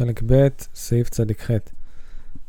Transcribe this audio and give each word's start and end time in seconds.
מוהר"ן, 0.00 0.14
חלק 0.14 0.22
ב', 0.26 0.48
סעיף 0.74 1.08
צדיק 1.08 1.42
ח'. 1.42 1.50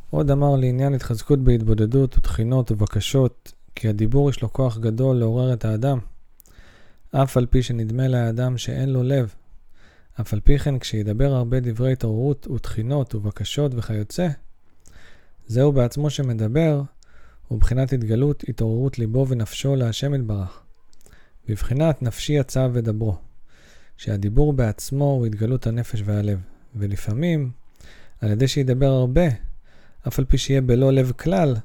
עוד 0.10 0.32
אמר 0.32 0.56
לעניין 0.56 0.94
התחזקות 0.94 1.40
בהתבודדות 1.40 2.18
ותחינות 2.18 2.72
ובקשות, 2.72 3.54
כי 3.76 3.90
הדיבור 3.90 4.30
יש 4.30 4.42
לו 4.42 4.54
כוח 4.54 4.78
גדול 4.78 5.16
לעורר 5.16 5.54
את 5.54 5.66
האדם, 5.66 6.00
אף 7.12 7.38
על 7.38 7.46
פי 7.46 7.64
שנדמה 7.64 8.08
לאדם 8.08 8.58
שאין 8.58 8.90
לו 8.90 9.04
לב. 9.04 9.34
אף 10.22 10.34
על 10.34 10.40
פי 10.40 10.60
כן, 10.60 10.80
כשידבר 10.80 11.34
הרבה 11.34 11.60
דברי 11.60 11.92
התעוררות 11.92 12.48
ותחינות 12.48 13.16
ובקשות 13.16 13.72
וכיוצא, 13.76 14.28
זהו 15.48 15.72
בעצמו 15.72 16.10
שמדבר, 16.10 16.82
ובחינת 17.52 17.94
התגלות 17.94 18.44
התעוררות 18.48 19.00
ליבו 19.00 19.28
ונפשו 19.28 19.76
להשם 19.76 20.14
יתברך. 20.14 20.62
בבחינת 21.48 22.02
נפשי 22.02 22.34
יצא 22.34 22.68
ודברו, 22.74 23.16
שהדיבור 23.98 24.54
בעצמו 24.54 25.06
הוא 25.06 25.26
התגלות 25.26 25.68
הנפש 25.68 26.02
והלב, 26.06 26.40
ולפעמים, 26.76 27.52
על 28.22 28.32
ידי 28.32 28.48
שידבר 28.48 28.90
הרבה, 28.90 29.28
אף 30.08 30.20
על 30.20 30.26
פי 30.26 30.38
שיהיה 30.38 30.62
בלא 30.62 30.94
לב 30.94 31.12
כלל, 31.12 31.56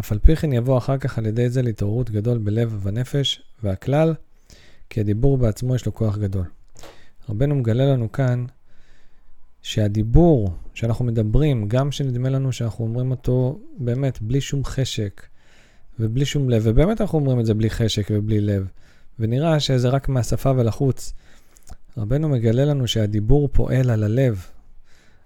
אף 0.00 0.12
על 0.12 0.18
פי 0.18 0.36
כן 0.36 0.52
יבוא 0.52 0.78
אחר 0.78 0.98
כך 0.98 1.18
על 1.18 1.26
ידי 1.26 1.50
זה 1.50 1.62
להתעוררות 1.62 2.10
גדול 2.10 2.38
בלב 2.38 2.72
ובנפש, 2.74 3.42
והכלל, 3.62 4.14
כי 4.90 5.00
הדיבור 5.00 5.38
בעצמו 5.38 5.74
יש 5.74 5.86
לו 5.86 5.94
כוח 5.94 6.18
גדול. 6.18 6.44
רבנו 7.28 7.54
מגלה 7.54 7.86
לנו 7.86 8.12
כאן 8.12 8.44
שהדיבור 9.62 10.54
שאנחנו 10.74 11.04
מדברים, 11.04 11.68
גם 11.68 11.92
שנדמה 11.92 12.28
לנו 12.28 12.52
שאנחנו 12.52 12.84
אומרים 12.84 13.10
אותו 13.10 13.60
באמת 13.78 14.22
בלי 14.22 14.40
שום 14.40 14.64
חשק 14.64 15.22
ובלי 15.98 16.24
שום 16.24 16.50
לב, 16.50 16.62
ובאמת 16.64 17.00
אנחנו 17.00 17.18
אומרים 17.18 17.40
את 17.40 17.46
זה 17.46 17.54
בלי 17.54 17.70
חשק 17.70 18.06
ובלי 18.10 18.40
לב, 18.40 18.66
ונראה 19.18 19.60
שזה 19.60 19.88
רק 19.88 20.08
מהשפה 20.08 20.50
ולחוץ. 20.56 21.12
רבנו 21.96 22.28
מגלה 22.28 22.64
לנו 22.64 22.88
שהדיבור 22.88 23.48
פועל 23.52 23.90
על 23.90 24.02
הלב. 24.02 24.46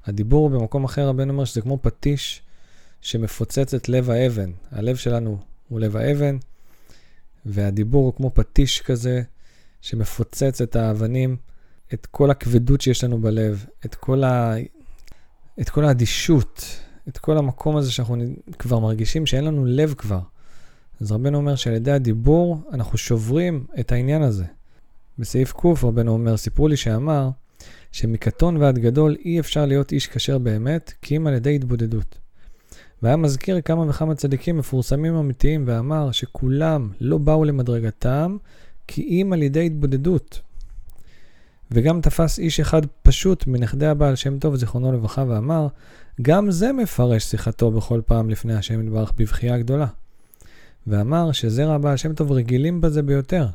הדיבור 0.05 0.51
במקום 0.51 0.85
אחר, 0.85 1.09
רבנו 1.09 1.33
אומר 1.33 1.45
שזה 1.45 1.61
כמו 1.61 1.79
פטיש 1.83 2.43
שמפוצץ 3.01 3.75
את 3.75 3.89
לב 3.89 4.11
האבן. 4.11 4.51
הלב 4.71 4.97
שלנו 4.97 5.39
הוא 5.69 5.81
לב 5.81 5.97
האבן, 5.97 6.37
והדיבור 7.47 8.05
הוא 8.05 8.15
כמו 8.15 8.31
פטיש 8.35 8.81
כזה 8.81 9.23
שמפוצץ 9.81 10.61
את 10.61 10.77
האבנים, 10.77 11.37
את 11.95 12.07
כל 12.07 12.31
הכבדות 12.31 12.81
שיש 12.81 13.05
לנו 13.05 13.21
בלב, 13.21 13.67
את 13.87 13.95
כל, 13.95 14.25
ה... 14.25 14.55
את 15.61 15.69
כל 15.69 15.85
האדישות, 15.85 16.81
את 17.09 17.19
כל 17.19 17.39
המקום 17.39 17.77
הזה 17.77 17.93
שאנחנו 17.93 18.17
כבר 18.59 18.79
מרגישים 18.79 19.27
שאין 19.27 19.45
לנו 19.45 19.65
לב 19.65 19.95
כבר. 19.99 20.21
אז 21.01 21.13
רבנו 21.13 21.39
אומר 21.39 21.57
שעל 21.57 21.75
ידי 21.75 21.93
הדיבור 21.93 22.63
אנחנו 22.73 22.99
שוברים 22.99 23.67
את 23.81 23.93
העניין 23.93 24.23
הזה. 24.23 24.45
בסעיף 25.19 25.53
ק' 25.53 25.65
רבנו 25.83 26.13
אומר, 26.13 26.37
סיפרו 26.37 26.69
לי 26.69 26.77
שאמר 26.77 27.31
שמקטון 27.93 28.57
ועד 28.57 28.79
גדול 28.79 29.17
אי 29.25 29.41
אפשר 29.41 29.67
להיות 29.67 29.93
איש 29.93 30.07
כשר 30.07 30.39
באמת, 30.39 30.93
כי 31.03 31.17
אם 31.17 31.27
על 31.27 31.35
ידי 31.35 31.55
התבודדות. 31.55 32.19
והיה 33.03 33.17
מזכיר 33.17 33.61
כמה 33.61 33.89
וכמה 33.89 34.15
צדיקים 34.15 34.57
מפורסמים 34.57 35.15
אמיתיים, 35.15 35.65
ואמר 35.67 36.13
שכולם 36.13 36.91
לא 37.01 37.19
באו 37.19 37.45
למדרגתם, 37.45 38.37
כי 38.87 39.03
אם 39.03 39.33
על 39.33 39.43
ידי 39.43 39.67
התבודדות. 39.67 40.41
וגם 41.71 42.01
תפס 42.01 42.39
איש 42.39 42.61
אחד 42.61 42.83
פשוט 43.03 43.47
מנכדי 43.47 43.87
הבעל 43.87 44.17
שם 44.17 44.39
טוב, 44.39 44.57
זיכרונו 44.57 44.93
לברכה, 44.93 45.25
ואמר, 45.29 45.67
גם 46.23 46.51
זה 46.51 46.73
מפרש 46.73 47.25
שיחתו 47.25 47.71
בכל 47.71 48.01
פעם 48.07 48.31
לפני 48.31 48.55
השם 48.55 48.83
יתברך 48.83 49.13
בבכייה 49.17 49.59
גדולה. 49.59 49.87
ואמר 50.87 51.33
שזרע 51.33 51.75
הבעל 51.75 51.97
שם 51.97 52.15
טוב 52.15 52.33
רגילים 52.33 52.81
בזה 52.81 53.03
ביותר, 53.03 53.47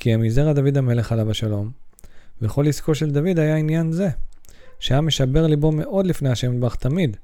כי 0.00 0.14
הם 0.14 0.22
מזרע 0.22 0.52
דוד 0.52 0.76
המלך 0.76 1.12
עליו 1.12 1.30
השלום, 1.30 1.70
וכל 2.42 2.68
עסקו 2.68 2.94
של 2.94 3.10
דוד 3.10 3.38
היה 3.38 3.56
עניין 3.56 3.92
זה, 3.92 4.08
שהיה 4.78 5.00
משבר 5.00 5.46
ליבו 5.46 5.72
מאוד 5.72 6.06
לפני 6.06 6.30
השם 6.30 6.52
יתברך 6.54 6.76
תמיד, 6.76 7.16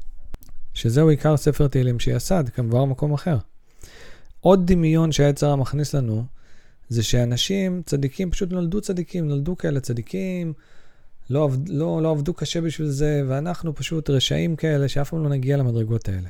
שזהו 0.75 1.09
עיקר 1.09 1.37
ספר 1.37 1.69
תהילים 1.69 2.01
שיסד, 2.01 2.49
כמבואר 2.49 2.85
במקום 2.85 3.13
אחר. 3.13 3.39
עוד 4.41 4.67
דמיון 4.67 5.13
שהיצר 5.13 5.57
מכניס 5.57 5.95
לנו, 5.95 6.25
זה 6.89 7.03
שאנשים 7.03 7.83
צדיקים 7.87 8.31
פשוט 8.31 8.53
נולדו 8.53 8.81
צדיקים, 8.81 9.29
נולדו 9.29 9.57
כאלה 9.57 9.81
צדיקים, 9.81 10.53
לא, 11.31 11.45
עבד, 11.45 11.69
לא, 11.69 12.03
לא 12.03 12.11
עבדו 12.11 12.35
קשה 12.35 12.61
בשביל 12.61 12.89
זה, 12.89 13.23
ואנחנו 13.29 13.75
פשוט 13.75 14.11
רשעים 14.11 14.57
כאלה 14.57 14.89
שאף 14.89 15.11
פעם 15.11 15.23
לא 15.23 15.29
נגיע 15.29 15.57
למדרגות 15.57 16.09
האלה. 16.09 16.29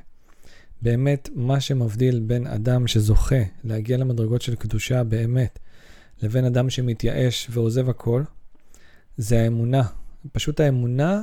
באמת, 0.83 1.29
מה 1.35 1.61
שמבדיל 1.61 2.21
בין 2.21 2.47
אדם 2.47 2.87
שזוכה 2.87 3.43
להגיע 3.65 3.97
למדרגות 3.97 4.43
של 4.43 4.55
קדושה 4.55 5.05
באמת, 5.05 5.59
לבין 6.23 6.45
אדם 6.45 6.71
שמתייאש 6.71 7.49
ועוזב 7.51 7.89
הכל, 7.89 8.23
זה 9.17 9.41
האמונה. 9.41 9.83
פשוט 10.33 10.61
האמונה 10.61 11.23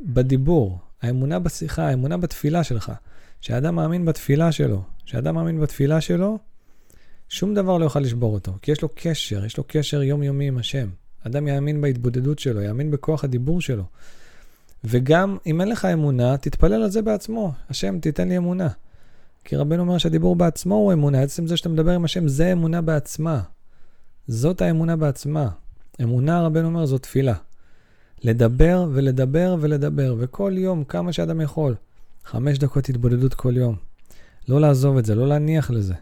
בדיבור, 0.00 0.78
האמונה 1.02 1.38
בשיחה, 1.38 1.88
האמונה 1.88 2.16
בתפילה 2.16 2.64
שלך. 2.64 2.92
שאדם 3.40 3.74
מאמין 3.74 4.04
בתפילה 4.04 4.52
שלו, 4.52 4.82
שאדם 5.04 5.34
מאמין 5.34 5.60
בתפילה 5.60 6.00
שלו, 6.00 6.38
שום 7.28 7.54
דבר 7.54 7.78
לא 7.78 7.84
יוכל 7.84 8.00
לשבור 8.00 8.34
אותו, 8.34 8.52
כי 8.62 8.72
יש 8.72 8.82
לו 8.82 8.88
קשר, 8.94 9.44
יש 9.44 9.56
לו 9.56 9.64
קשר 9.66 10.02
יומיומי 10.02 10.48
עם 10.48 10.58
השם. 10.58 10.88
אדם 11.26 11.48
יאמין 11.48 11.80
בהתבודדות 11.80 12.38
שלו, 12.38 12.62
יאמין 12.62 12.90
בכוח 12.90 13.24
הדיבור 13.24 13.60
שלו. 13.60 13.84
וגם 14.84 15.36
אם 15.46 15.60
אין 15.60 15.68
לך 15.68 15.84
אמונה, 15.84 16.36
תתפלל 16.36 16.82
על 16.82 16.90
זה 16.90 17.02
בעצמו. 17.02 17.52
השם, 17.70 17.98
תיתן 18.00 18.28
לי 18.28 18.36
אמונה. 18.36 18.68
כי 19.44 19.56
רבנו 19.56 19.82
אומר 19.82 19.98
שהדיבור 19.98 20.36
בעצמו 20.36 20.74
הוא 20.74 20.92
אמונה. 20.92 21.22
עצם 21.22 21.46
זה 21.46 21.56
שאתה 21.56 21.68
מדבר 21.68 21.92
עם 21.92 22.04
השם, 22.04 22.28
זה 22.28 22.52
אמונה 22.52 22.82
בעצמה. 22.82 23.42
זאת 24.28 24.62
האמונה 24.62 24.96
בעצמה. 24.96 25.48
אמונה, 26.02 26.42
רבנו 26.42 26.68
אומר, 26.68 26.86
זו 26.86 26.98
תפילה. 26.98 27.34
לדבר 28.24 28.86
ולדבר 28.92 29.56
ולדבר, 29.60 30.14
וכל 30.18 30.52
יום, 30.56 30.84
כמה 30.84 31.12
שאדם 31.12 31.40
יכול. 31.40 31.74
חמש 32.24 32.58
דקות 32.58 32.88
התבודדות 32.88 33.34
כל 33.34 33.56
יום. 33.56 33.76
לא 34.48 34.60
לעזוב 34.60 34.98
את 34.98 35.04
זה, 35.04 35.14
לא 35.14 35.28
להניח 35.28 35.70
לזה. 35.70 35.94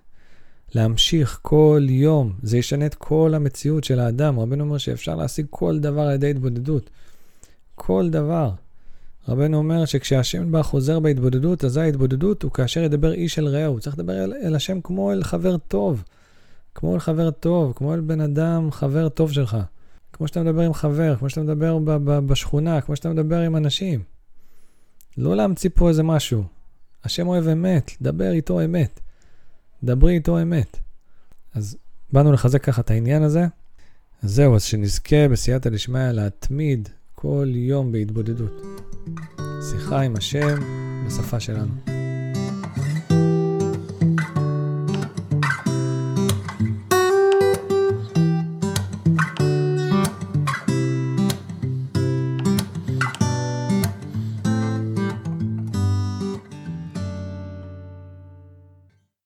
להמשיך 0.75 1.39
כל 1.43 1.87
יום, 1.89 2.33
זה 2.43 2.59
ישנה 2.59 2.87
את 2.87 2.95
כל 2.95 3.33
המציאות 3.35 3.85
של 3.85 4.01
האדם. 4.01 4.41
רבנו 4.41 4.65
אומר 4.65 4.79
שאפשר 4.79 5.15
להשיג 5.15 5.47
כל 5.51 5.79
דבר 5.79 6.01
על 6.01 6.15
ידי 6.15 6.31
התבודדות. 6.31 6.91
כל 7.75 8.09
דבר. 8.11 8.51
רבנו 9.29 9.57
אומר 9.57 9.85
שכשהשם 9.85 10.53
בא 10.53 10.63
חוזר 10.63 11.01
בהתבודדות, 11.01 11.65
אזי 11.65 11.81
ההתבודדות 11.81 12.43
הוא 12.43 12.53
כאשר 12.53 12.81
ידבר 12.81 13.13
איש 13.13 13.39
אל 13.39 13.49
רעהו. 13.49 13.81
צריך 13.81 13.99
לדבר 13.99 14.25
אל, 14.25 14.33
אל 14.43 14.55
השם 14.55 14.81
כמו 14.81 15.13
אל 15.13 15.23
חבר 15.23 15.57
טוב. 15.57 16.05
כמו 16.75 16.95
אל 16.95 17.01
חבר 17.01 17.31
טוב, 17.31 17.73
כמו 17.77 17.95
אל 17.95 18.01
בן 18.01 18.21
אדם 18.21 18.73
חבר 18.73 19.09
טוב 19.09 19.33
שלך. 19.33 19.57
כמו 20.13 20.29
שאתה 20.29 20.43
מדבר 20.43 20.63
עם 20.63 20.75
חבר, 20.75 21.17
כמו 21.17 21.31
שאתה 21.31 21.41
מדבר 21.41 21.79
ב- 21.79 21.91
ב- 21.91 22.19
בשכונה, 22.19 22.81
כמו 22.81 22.97
שאתה 22.97 23.09
מדבר 23.09 23.41
עם 23.41 23.57
אנשים. 23.57 24.03
לא 25.17 25.37
להמציא 25.37 25.71
פה 25.75 25.89
איזה 25.89 26.03
משהו. 26.03 26.45
השם 27.05 27.27
אוהב 27.27 27.49
אמת, 27.49 27.91
דבר 28.03 28.31
איתו 28.31 28.65
אמת. 28.65 29.01
דברי 29.85 30.15
איתו 30.15 30.43
אמת. 30.43 30.77
אז 31.55 31.77
באנו 32.13 32.33
לחזק 32.33 32.63
ככה 32.63 32.81
את 32.81 32.91
העניין 32.91 33.23
הזה. 33.23 33.47
אז 34.23 34.31
זהו, 34.35 34.55
אז 34.55 34.63
שנזכה 34.63 35.29
בסייעתא 35.29 35.71
דשמיא 35.71 36.11
להתמיד 36.11 36.89
כל 37.15 37.49
יום 37.55 37.93
בהתבודדות. 37.93 38.63
שיחה 39.71 40.01
עם 40.01 40.17
השם 40.17 40.59
בשפה 41.07 41.41
שלנו. 41.41 41.94